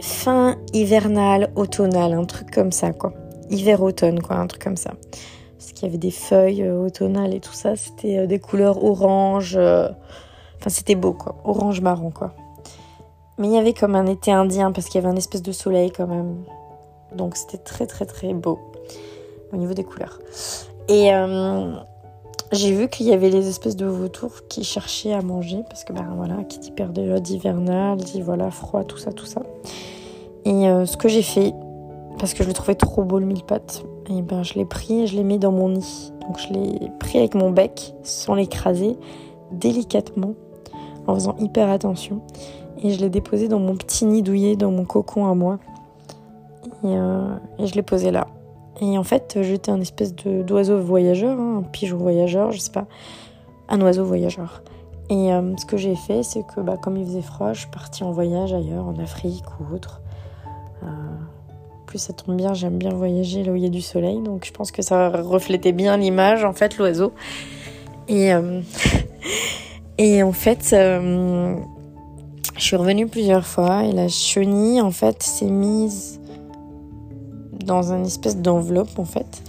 [0.00, 3.12] fin hivernale, automnale, un truc comme ça, quoi.
[3.50, 4.92] Hiver-automne, quoi, un truc comme ça.
[5.56, 7.74] Parce qu'il y avait des feuilles euh, automnales et tout ça.
[7.76, 9.56] C'était des couleurs orange.
[9.56, 11.36] Enfin, c'était beau, quoi.
[11.44, 12.34] Orange-marron, quoi.
[13.38, 15.52] Mais il y avait comme un été indien parce qu'il y avait un espèce de
[15.52, 16.44] soleil quand même.
[17.14, 18.58] Donc c'était très très très beau
[19.52, 20.18] au niveau des couleurs.
[20.88, 21.72] Et euh,
[22.52, 25.92] j'ai vu qu'il y avait les espèces de vautours qui cherchaient à manger parce que
[25.92, 29.42] ben voilà, qui dit période hivernale, dit voilà froid, tout ça, tout ça.
[30.44, 31.52] Et euh, ce que j'ai fait,
[32.18, 35.02] parce que je le trouvais trop beau le mille pattes, et ben je l'ai pris
[35.02, 36.12] et je l'ai mis dans mon nid.
[36.22, 38.96] Donc je l'ai pris avec mon bec sans l'écraser,
[39.52, 40.34] délicatement,
[41.06, 42.22] en faisant hyper attention
[42.82, 45.58] et je l'ai déposé dans mon petit nid douillet, dans mon cocon à moi.
[46.84, 48.28] Et, euh, je l'ai posé là.
[48.80, 52.86] Et en fait, j'étais un espèce d'oiseau voyageur, hein, un pigeon voyageur, je sais pas,
[53.68, 54.62] un oiseau voyageur.
[55.10, 57.70] Et euh, ce que j'ai fait, c'est que bah, comme il faisait froid, je suis
[57.70, 60.00] partie en voyage ailleurs, en Afrique ou autre.
[60.84, 60.86] Euh,
[61.86, 64.44] plus ça tombe bien, j'aime bien voyager là où il y a du soleil, donc
[64.44, 67.12] je pense que ça reflétait bien l'image, en fait, l'oiseau.
[68.06, 68.30] Et,
[69.98, 70.74] et en fait,
[72.58, 76.20] je suis revenue plusieurs fois et la chenille, en fait, s'est mise
[77.52, 79.42] dans une espèce d'enveloppe, en fait.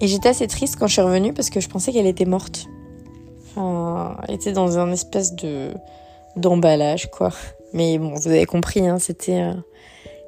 [0.00, 2.66] Et j'étais assez triste quand je suis revenue parce que je pensais qu'elle était morte.
[3.56, 5.70] Enfin, elle était dans un espèce de
[6.36, 7.30] d'emballage, quoi.
[7.72, 9.44] Mais bon, vous avez compris, hein, c'était...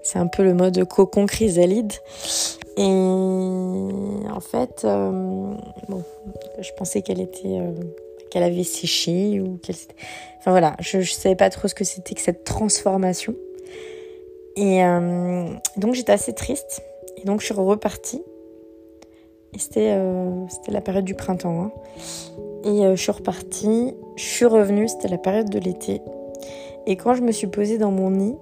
[0.02, 1.92] C'est un peu le mode cocon chrysalide.
[2.78, 5.52] Et en fait, euh,
[5.88, 6.02] bon,
[6.60, 7.58] je pensais qu'elle était...
[7.60, 7.72] Euh,
[8.30, 9.76] qu'elle avait séché ou qu'elle
[10.38, 13.34] Enfin voilà, je ne savais pas trop ce que c'était que cette transformation.
[14.56, 15.44] Et euh,
[15.76, 16.82] donc j'étais assez triste.
[17.18, 18.22] Et donc je suis repartie.
[19.52, 21.62] Et c'était euh, la période du printemps.
[21.62, 21.72] Hein.
[22.64, 23.94] Et euh, je suis repartie.
[24.16, 26.00] Je suis revenue, c'était la période de l'été.
[26.86, 28.36] Et quand je me suis posée dans mon nid,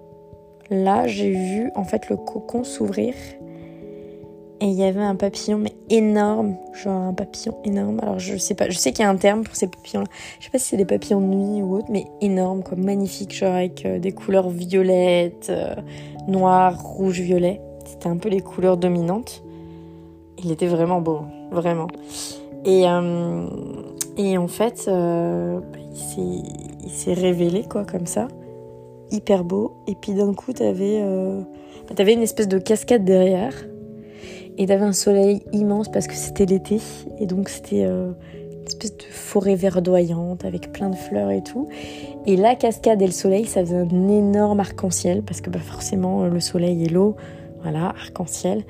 [0.71, 3.15] là j'ai vu en fait le cocon s'ouvrir.
[4.61, 8.01] Et il y avait un papillon, mais énorme, genre un papillon énorme.
[8.03, 10.09] Alors je sais pas, je sais qu'il y a un terme pour ces papillons-là.
[10.41, 13.33] Je sais pas si c'est des papillons de nuit ou autre, mais énorme, quoi, magnifique,
[13.33, 15.77] genre avec euh, des couleurs violettes, euh,
[16.27, 17.61] noir, rouge, violet.
[17.85, 19.45] C'était un peu les couleurs dominantes.
[20.43, 21.21] Il était vraiment beau,
[21.53, 21.87] vraiment.
[22.65, 23.47] Et, euh,
[24.17, 25.79] et en fait, bah,
[26.85, 28.27] il s'est révélé, quoi, comme ça.
[29.13, 29.77] Hyper beau.
[29.87, 31.01] Et puis d'un coup, t'avais,
[31.95, 33.55] t'avais une espèce de cascade derrière
[34.59, 36.81] et t'avais un soleil immense parce que c'était l'été
[37.19, 41.69] et donc c'était euh, une espèce de forêt verdoyante avec plein de fleurs et tout.
[42.27, 46.25] Et la cascade et le soleil, ça faisait un énorme arc-en-ciel parce que bah, forcément
[46.25, 47.15] euh, le soleil et l'eau,
[47.63, 48.65] voilà, arc-en-ciel.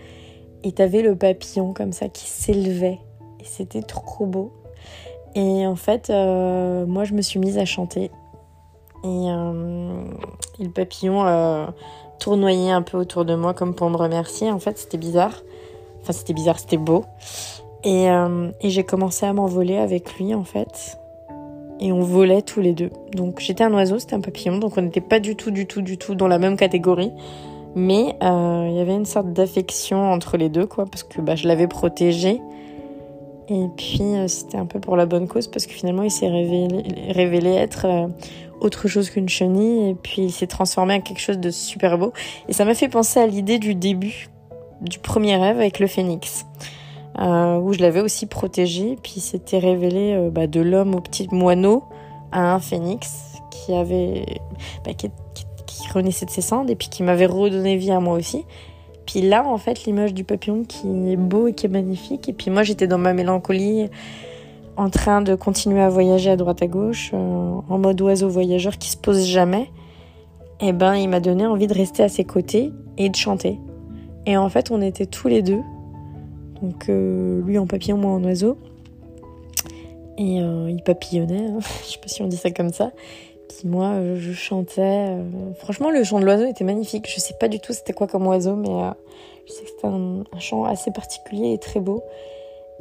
[0.62, 2.98] Et t'avais le papillon comme ça qui s'élevait
[3.40, 4.52] et c'était trop beau.
[5.34, 8.10] Et en fait, euh, moi je me suis mise à chanter
[9.04, 9.28] et
[10.58, 11.24] le papillon
[12.18, 14.50] tournoyait un peu autour de moi comme pour me remercier.
[14.50, 15.44] En fait, c'était bizarre
[16.02, 17.04] Enfin, c'était bizarre, c'était beau.
[17.86, 20.98] Euh, et, j'ai commencé à m'envoler avec lui, en fait.
[21.80, 22.90] Et on volait tous les deux.
[23.12, 24.58] Donc j'étais un oiseau, c'était un papillon.
[24.58, 27.12] Donc on n'était pas du tout, du tout, du tout dans la même catégorie.
[27.76, 30.86] Mais euh, il y avait une sorte d'affection entre les deux, quoi.
[30.86, 32.40] Parce que bah, je l'avais protégé.
[33.48, 35.46] Et puis euh, c'était un peu pour la bonne cause.
[35.46, 38.08] Parce que finalement, il s'est révélé, révélé être
[38.60, 39.90] autre chose qu'une chenille.
[39.90, 42.12] Et puis il s'est transformé en quelque chose de super beau.
[42.48, 44.30] Et ça m'a fait penser à l'idée du début
[44.80, 46.46] du premier rêve avec le phénix,
[47.18, 51.28] euh, où je l'avais aussi protégé, puis s'était révélé euh, bah, de l'homme au petit
[51.32, 51.84] moineau
[52.32, 54.24] à un phénix qui avait
[54.84, 55.10] bah, qui,
[55.94, 58.44] renaissait de ses cendres et puis qui m'avait redonné vie à moi aussi.
[59.06, 62.28] Puis là, en fait, l'image du papillon qui est beau et qui est magnifique.
[62.28, 63.88] Et puis moi, j'étais dans ma mélancolie,
[64.76, 68.76] en train de continuer à voyager à droite à gauche, euh, en mode oiseau voyageur
[68.76, 69.70] qui se pose jamais.
[70.60, 73.58] Et ben, il m'a donné envie de rester à ses côtés et de chanter.
[74.28, 75.62] Et en fait, on était tous les deux.
[76.60, 78.58] Donc euh, lui en papillon, moi en oiseau.
[80.18, 81.58] Et euh, il papillonnait, hein.
[81.82, 82.92] je sais pas si on dit ça comme ça.
[83.48, 85.16] Puis moi, euh, je chantais.
[85.56, 87.10] Franchement, le chant de l'oiseau était magnifique.
[87.10, 88.68] Je sais pas du tout c'était quoi comme oiseau, mais
[89.46, 92.02] je sais que c'était un, chant assez particulier et très beau.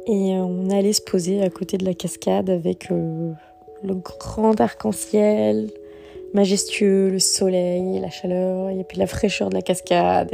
[0.06, 3.34] Et on allait se poser à côté de la cascade avec le
[3.84, 5.70] grand arc-en-ciel
[6.34, 10.30] majestueux, le soleil, la chaleur, et puis la fraîcheur de la cascade.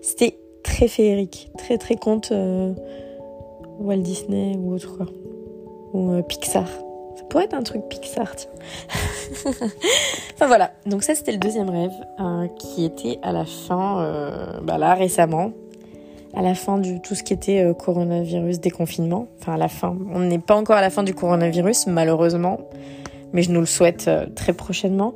[0.00, 2.72] C'était très féerique, très très conte euh,
[3.78, 5.06] Walt Disney ou autre quoi.
[5.92, 6.66] Ou euh, Pixar.
[6.66, 8.50] Ça pourrait être un truc Pixar, tiens.
[10.34, 14.78] enfin voilà, donc ça c'était le deuxième rêve euh, qui était à la fin, bah
[14.78, 15.52] là récemment,
[16.34, 19.26] à la fin du tout ce qui était coronavirus, déconfinement.
[19.40, 22.60] Enfin à la fin, on n'est pas encore à la fin du coronavirus malheureusement,
[23.32, 25.14] mais je nous le souhaite très prochainement.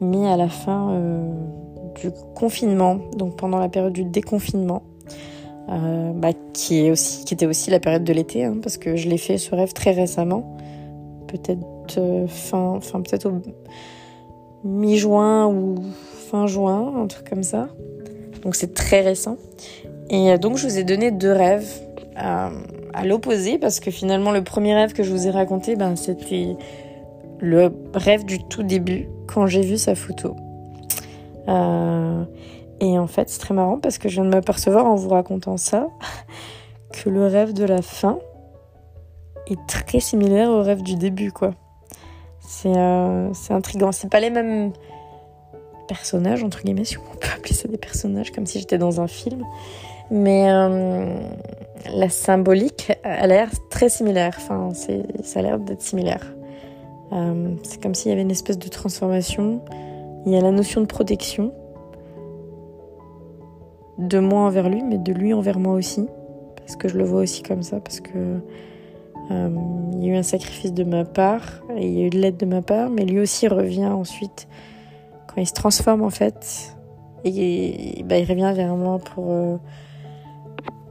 [0.00, 0.98] Mais à la fin
[2.00, 4.82] du confinement, donc pendant la période du déconfinement,
[5.68, 8.96] euh, bah, qui, est aussi, qui était aussi la période de l'été, hein, parce que
[8.96, 10.56] je l'ai fait ce rêve très récemment,
[11.28, 13.40] peut-être euh, fin, enfin peut-être au
[14.64, 15.76] mi-juin ou
[16.30, 17.68] fin juin, un truc comme ça.
[18.42, 19.36] Donc c'est très récent.
[20.10, 21.68] Et euh, donc je vous ai donné deux rêves
[22.16, 22.50] à,
[22.92, 26.56] à l'opposé, parce que finalement le premier rêve que je vous ai raconté, ben, c'était
[27.38, 30.36] le rêve du tout début, quand j'ai vu sa photo.
[31.48, 32.24] Euh,
[32.80, 35.56] et en fait, c'est très marrant parce que je viens de m'apercevoir en vous racontant
[35.56, 35.88] ça
[36.92, 38.18] que le rêve de la fin
[39.46, 41.52] est très similaire au rêve du début, quoi.
[42.40, 43.92] C'est euh, intriguant.
[43.92, 44.72] C'est pas les mêmes
[45.88, 49.06] personnages, entre guillemets, si on peut appeler ça des personnages, comme si j'étais dans un
[49.08, 49.44] film.
[50.10, 51.16] Mais euh,
[51.94, 54.34] la symbolique a l'air très similaire.
[54.36, 56.34] Enfin, ça a l'air d'être similaire.
[57.12, 59.60] Euh, c'est comme s'il y avait une espèce de transformation
[60.24, 61.52] il y a la notion de protection,
[63.98, 66.06] de moi envers lui, mais de lui envers moi aussi,
[66.56, 68.40] parce que je le vois aussi comme ça, parce que
[69.30, 69.48] euh,
[69.92, 72.18] il y a eu un sacrifice de ma part, et il y a eu de
[72.18, 74.48] l'aide de ma part, mais lui aussi revient ensuite,
[75.26, 76.76] quand il se transforme en fait,
[77.24, 79.56] et, bah, il revient vers moi pour, euh,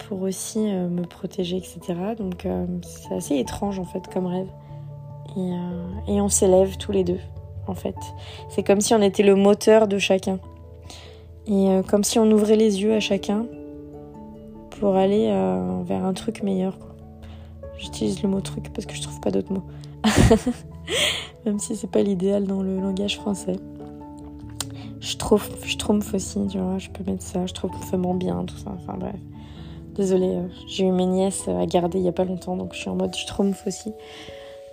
[0.08, 1.80] pour aussi euh, me protéger, etc.
[2.18, 2.48] Donc
[2.84, 4.48] c'est assez étrange en fait comme rêve.
[5.38, 7.20] Et, et on s'élève tous les deux
[8.50, 10.40] C'est comme si on était le moteur de chacun.
[11.48, 13.46] Et euh, comme si on ouvrait les yeux à chacun
[14.80, 16.78] pour aller euh, vers un truc meilleur.
[17.78, 19.64] J'utilise le mot truc parce que je trouve pas d'autres mots.
[21.46, 23.56] Même si c'est pas l'idéal dans le langage français.
[25.00, 28.46] Je trouve, je trouve aussi, tu vois, je peux mettre ça, je trouve vraiment bien,
[28.46, 29.16] tout ça, enfin bref.
[29.96, 32.80] Désolée, euh, j'ai eu mes nièces à garder il y a pas longtemps, donc je
[32.82, 33.92] suis en mode je trouve aussi.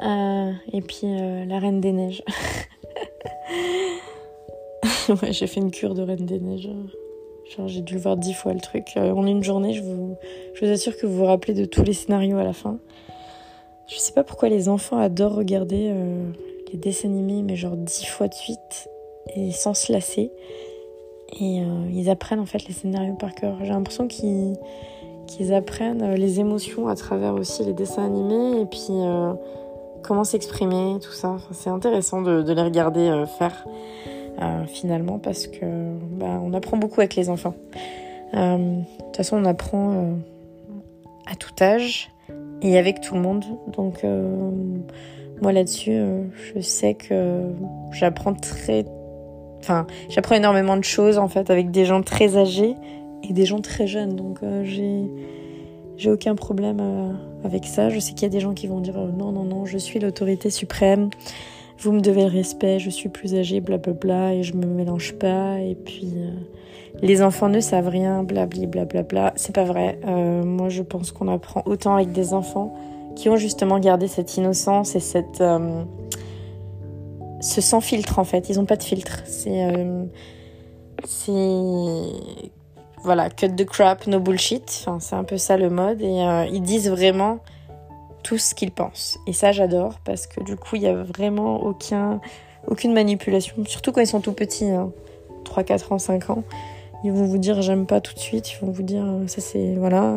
[0.00, 1.06] et puis
[1.46, 2.22] la Reine des Neiges.
[5.22, 6.70] ouais, j'ai fait une cure de Reine des Neiges.
[7.56, 8.92] Genre, j'ai dû voir dix fois le truc.
[8.96, 10.16] Euh, en une journée, je vous,
[10.54, 12.78] je vous assure que vous vous rappelez de tous les scénarios à la fin.
[13.86, 16.30] Je sais pas pourquoi les enfants adorent regarder euh,
[16.70, 18.88] les dessins animés, mais genre dix fois de suite
[19.34, 20.30] et sans se lasser.
[21.40, 23.56] Et euh, ils apprennent en fait les scénarios par cœur.
[23.62, 28.92] J'ai l'impression qu'ils apprennent les émotions à travers aussi les dessins animés et puis
[30.02, 31.36] comment s'exprimer, tout ça.
[31.52, 33.64] c'est intéressant de, les regarder faire.
[34.40, 35.64] Euh, finalement parce que
[36.12, 37.54] bah, on apprend beaucoup avec les enfants.
[38.34, 40.14] Euh, de toute façon, on apprend euh,
[41.26, 42.12] à tout âge
[42.62, 43.44] et avec tout le monde.
[43.66, 44.04] Donc
[45.42, 46.00] moi là-dessus,
[46.54, 47.50] je sais que
[47.92, 48.84] j'apprends très,
[50.08, 52.74] j'apprends énormément de choses en fait avec des gens très âgés
[53.28, 54.14] et des gens très jeunes.
[54.14, 55.04] Donc j'ai
[55.98, 56.80] j'ai aucun problème
[57.44, 57.90] avec ça.
[57.90, 59.98] Je sais qu'il y a des gens qui vont dire non non non, je suis
[59.98, 61.10] l'autorité suprême
[61.80, 65.60] vous me devez le respect, je suis plus âgée, blablabla, et je me mélange pas,
[65.60, 66.30] et puis euh,
[67.02, 69.32] les enfants ne savent rien, blabli, blablabla.
[69.36, 70.00] C'est pas vrai.
[70.06, 72.74] Euh, moi, je pense qu'on apprend autant avec des enfants
[73.14, 75.40] qui ont justement gardé cette innocence et cette.
[75.40, 75.84] Euh,
[77.40, 78.48] ce sans filtre, en fait.
[78.48, 79.22] Ils ont pas de filtre.
[79.24, 79.72] C'est.
[81.04, 81.32] c'est.
[83.04, 84.84] Voilà, cut the crap, no bullshit.
[84.86, 87.38] Enfin, c'est un peu ça le mode, et ils disent vraiment
[88.22, 89.18] tout ce qu'ils pensent.
[89.26, 92.20] Et ça, j'adore parce que du coup, il n'y a vraiment aucun,
[92.66, 94.70] aucune manipulation, surtout quand ils sont tout petits,
[95.44, 95.64] 3, hein.
[95.64, 96.42] 4 ans, 5 ans.
[97.04, 99.74] Ils vont vous dire j'aime pas tout de suite, ils vont vous dire ça c'est.
[99.76, 100.16] Voilà.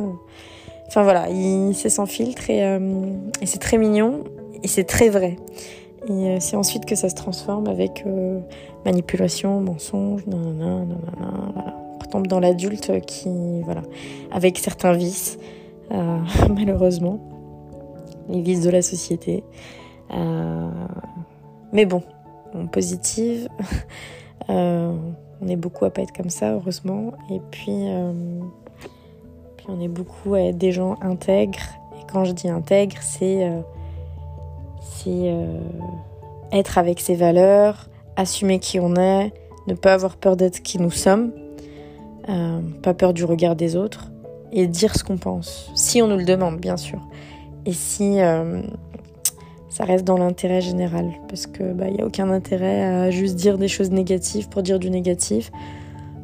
[0.88, 1.28] Enfin voilà,
[1.74, 4.26] c'est sans filtre et, euh, et c'est très mignon
[4.62, 5.38] et c'est très vrai.
[6.10, 8.40] Et euh, c'est ensuite que ça se transforme avec euh,
[8.84, 11.76] manipulation, mensonge, nanana, nanana, voilà.
[12.14, 13.84] Dans l'adulte qui, voilà,
[14.32, 15.38] avec certains vices,
[16.50, 17.20] malheureusement
[18.32, 19.44] les vices de la société.
[20.14, 20.70] Euh,
[21.72, 22.04] mais bon,
[22.54, 23.48] en positive,
[24.50, 24.96] euh,
[25.42, 27.14] on est beaucoup à pas être comme ça, heureusement.
[27.30, 28.12] Et puis, euh,
[29.58, 31.60] puis on est beaucoup à être des gens intègres.
[32.00, 33.50] Et quand je dis intègre, c'est
[34.82, 35.34] c'est
[36.52, 39.34] être avec ses valeurs, assumer qui on est,
[39.68, 41.32] ne pas avoir peur d'être qui nous sommes,
[42.82, 44.12] pas peur du regard des autres
[44.52, 47.00] et dire ce qu'on pense, si on nous le demande, bien sûr.
[47.66, 48.62] Et si euh,
[49.70, 53.36] ça reste dans l'intérêt général parce que il bah, n'y a aucun intérêt à juste
[53.36, 55.52] dire des choses négatives pour dire du négatif.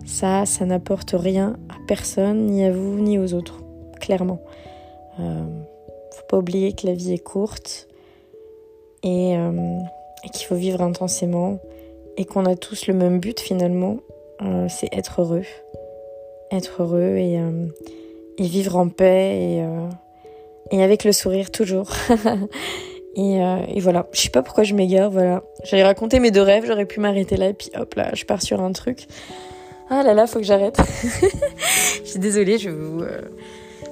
[0.05, 3.63] Ça ça n'apporte rien à personne ni à vous ni aux autres
[3.99, 4.39] clairement.
[5.19, 5.45] Euh,
[6.11, 7.87] faut pas oublier que la vie est courte
[9.03, 9.79] et, euh,
[10.33, 11.59] qu'il faut vivre intensément
[12.17, 13.97] et qu'on a tous le même but finalement
[14.41, 15.43] euh, c'est être heureux
[16.51, 17.39] être heureux et,
[18.37, 19.65] et vivre en paix et
[20.71, 21.89] et avec le sourire toujours.
[23.15, 25.43] et, euh, et, voilà, je sais pas pourquoi je m'égare, voilà.
[25.63, 28.41] J'allais raconter mes deux rêves, j'aurais pu m'arrêter là et puis hop là, je pars
[28.41, 29.07] sur un truc.
[29.89, 30.77] Ah là là, faut que j'arrête.
[32.03, 33.21] je suis désolée, je vais vous, euh,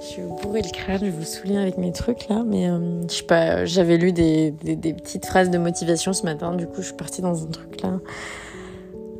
[0.01, 3.15] je vous bourrer le crâne, je vous saouler avec mes trucs là, mais euh, je
[3.15, 6.87] sais pas, j'avais lu des, des, petites phrases de motivation ce matin, du coup je
[6.87, 7.99] suis partie dans un truc là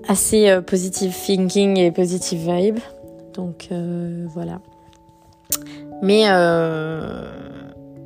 [0.08, 2.80] assez euh, positive thinking et positive vibe.
[3.36, 3.70] Donc
[4.34, 4.60] voilà.
[6.02, 7.24] Mais euh,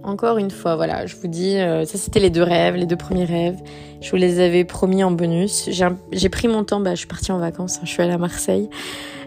[0.04, 2.96] encore une fois, voilà, je vous dis, euh, ça c'était les deux rêves, les deux
[2.96, 3.58] premiers rêves.
[4.02, 5.70] Je vous les avais promis en bonus.
[6.12, 8.18] J'ai pris mon temps, bah, je suis partie en vacances, hein, je suis allée à
[8.18, 8.70] Marseille,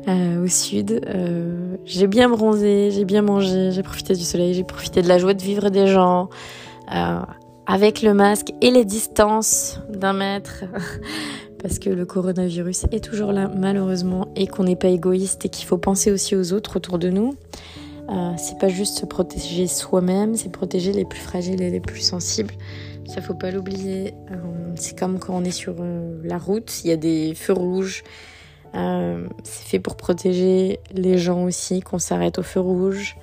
[0.08, 1.02] euh, au sud.
[1.06, 5.18] Euh, j'ai bien bronzé, j'ai bien mangé, j'ai profité du soleil, j'ai profité de la
[5.18, 6.28] joie de vivre des gens.
[6.94, 7.20] Euh,
[7.66, 10.64] avec le masque et les distances d'un mètre,
[11.62, 15.66] parce que le coronavirus est toujours là malheureusement et qu'on n'est pas égoïste et qu'il
[15.66, 17.34] faut penser aussi aux autres autour de nous.
[18.08, 22.00] Euh, c'est pas juste se protéger soi-même, c'est protéger les plus fragiles et les plus
[22.00, 22.54] sensibles.
[23.06, 24.14] Ça faut pas l'oublier.
[24.30, 24.36] Euh,
[24.74, 28.02] c'est comme quand on est sur euh, la route, il y a des feux rouges.
[28.74, 33.16] c'est fait pour protéger les gens aussi, qu'on s'arrête au feu rouge.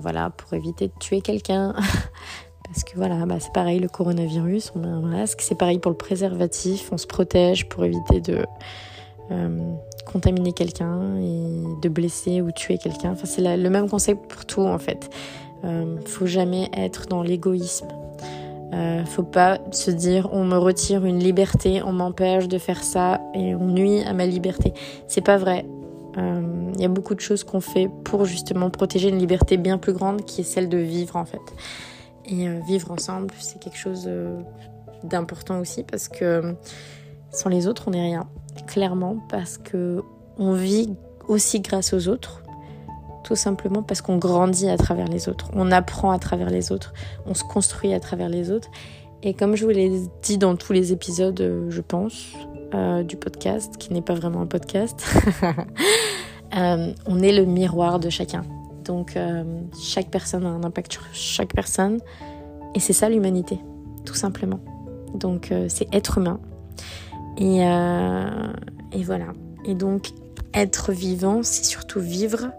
[0.00, 1.74] voilà, pour éviter de tuer quelqu'un.
[2.68, 5.40] Parce que voilà, bah, c'est pareil, le coronavirus, on a un masque.
[5.40, 8.44] C'est pareil pour le préservatif, on se protège pour éviter de
[10.06, 13.10] contaminer quelqu'un et de blesser ou tuer quelqu'un.
[13.10, 15.10] Enfin, c'est le même concept pour tout en fait.
[15.64, 17.88] Euh, faut jamais être dans l'égoïsme.
[18.72, 23.20] Euh, faut pas se dire on me retire une liberté, on m'empêche de faire ça
[23.34, 24.72] et on nuit à ma liberté.
[25.06, 25.64] C'est pas vrai.
[26.16, 29.76] Il euh, y a beaucoup de choses qu'on fait pour justement protéger une liberté bien
[29.76, 31.42] plus grande qui est celle de vivre en fait.
[32.26, 34.08] Et euh, vivre ensemble, c'est quelque chose
[35.04, 36.54] d'important aussi parce que
[37.30, 38.28] sans les autres, on n'est rien
[38.66, 40.02] clairement parce que
[40.38, 40.94] on vit
[41.28, 42.42] aussi grâce aux autres,
[43.24, 46.92] tout simplement parce qu'on grandit à travers les autres, on apprend à travers les autres,
[47.26, 48.68] on se construit à travers les autres.
[49.22, 52.32] Et comme je vous l'ai dit dans tous les épisodes, euh, je pense,
[53.08, 55.02] du podcast, qui n'est pas vraiment un podcast.
[56.52, 58.42] on est le miroir de chacun.
[58.86, 59.18] Donc
[59.80, 61.98] chaque personne a un impact sur chaque personne.
[62.74, 63.58] Et c'est ça l'humanité,
[64.04, 64.60] tout simplement.
[65.14, 66.40] Donc c'est être humain.
[67.38, 69.32] Et, et voilà.
[69.64, 70.10] Et donc
[70.54, 72.50] être vivant, c'est surtout vivre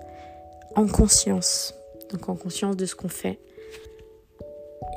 [0.75, 1.73] en conscience.
[2.11, 3.39] Donc en conscience de ce qu'on fait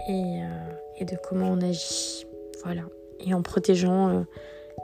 [0.09, 2.27] et, euh, de comment on agit.
[2.65, 2.83] Voilà.
[3.21, 4.21] Et en protégeant euh,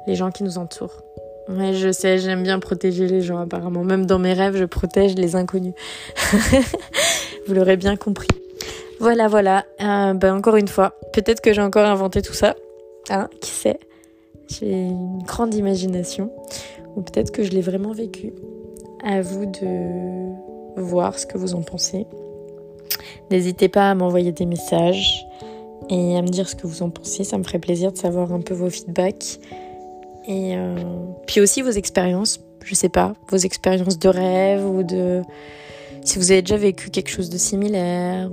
[0.06, 1.02] les gens qui nous entourent.
[1.48, 3.84] Ouais, je sais, j'aime bien protéger les gens apparemment.
[3.84, 5.74] Même dans mes rêves, je protège les inconnus.
[7.46, 8.28] Vous l'aurez bien compris.
[8.98, 9.64] Voilà, voilà.
[9.80, 12.56] Euh, ben encore une fois, peut-être que j'ai encore inventé tout ça.
[13.10, 13.78] Hein, qui sait?
[14.48, 16.32] J'ai une grande imagination.
[16.96, 18.32] Ou peut-être que je l'ai vraiment vécu.
[19.04, 22.06] À vous de voir ce que vous en pensez.
[23.30, 25.24] N'hésitez pas à m'envoyer des messages
[25.90, 27.22] et à me dire ce que vous en pensez.
[27.22, 29.38] Ça me ferait plaisir de savoir un peu vos feedbacks.
[30.26, 30.74] Et euh,
[31.26, 35.22] puis aussi vos expériences, je sais pas, vos expériences de rêve ou de.
[36.02, 38.30] Si vous avez déjà vécu quelque chose de similaire.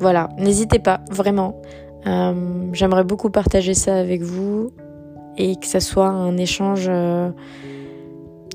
[0.00, 1.60] Voilà, n'hésitez pas, vraiment.
[2.06, 2.34] Euh,
[2.72, 4.72] j'aimerais beaucoup partager ça avec vous
[5.36, 7.30] et que ça soit un échange euh,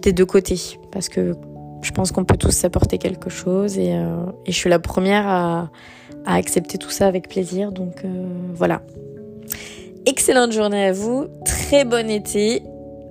[0.01, 0.59] des deux côtés.
[0.91, 1.35] Parce que
[1.81, 3.95] je pense qu'on peut tous s'apporter quelque chose et,
[4.47, 5.69] je suis la première à,
[6.25, 7.71] accepter tout ça avec plaisir.
[7.71, 8.03] Donc
[8.53, 8.81] voilà.
[10.09, 12.63] Excellente journée à vous, très bon été,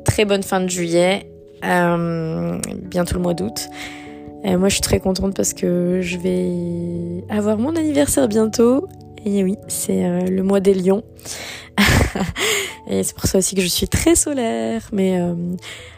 [0.07, 1.31] très bonne fin de juillet,
[1.63, 3.69] euh, bientôt le mois d'août.
[4.43, 8.89] moi je suis très contente parce que je vais avoir mon anniversaire bientôt.
[9.27, 11.03] Et oui, c'est le mois des lions.
[12.89, 14.89] et c'est pour ça aussi que je suis très solaire.
[14.91, 15.21] Mais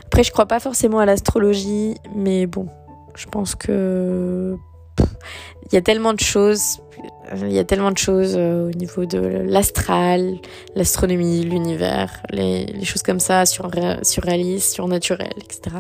[0.07, 2.66] après, je crois pas forcément à l'astrologie, mais bon,
[3.14, 4.57] je pense que
[5.70, 6.80] il y a tellement de choses,
[7.36, 10.36] il y a tellement de choses euh, au niveau de l'astral,
[10.74, 13.70] l'astronomie, l'univers, les, choses comme ça, sur,
[14.02, 15.76] surréalistes, surnaturel, etc.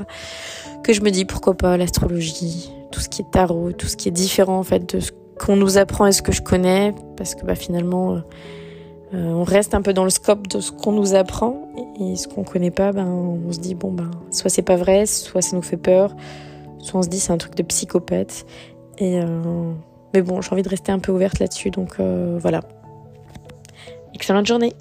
[0.82, 4.08] Que je me dis pourquoi pas l'astrologie, tout ce qui est tarot, tout ce qui
[4.08, 7.34] est différent en fait de ce qu'on nous apprend et ce que je connais, parce
[7.34, 8.20] que bah, finalement euh,
[9.14, 11.68] euh, on reste un peu dans le scope de ce qu'on nous apprend
[12.00, 15.06] et ce qu'on connaît pas, ben, on se dit bon ben soit c'est pas vrai,
[15.06, 16.14] soit ça nous fait peur,
[16.78, 18.44] soit on se dit c'est un truc de psychopathe.
[19.00, 19.20] Et
[20.14, 22.60] mais bon, j'ai envie de rester un peu ouverte là-dessus, donc euh, voilà.
[24.14, 24.72] Excellente journée.